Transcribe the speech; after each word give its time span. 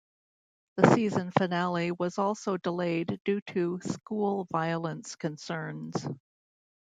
The 0.77 0.95
season 0.95 1.29
finale 1.29 1.91
was 1.91 2.17
also 2.17 2.57
delayed 2.57 3.21
due 3.23 3.39
to 3.49 3.79
"school 3.81 4.45
violence 4.51 5.15
concerns". 5.15 5.93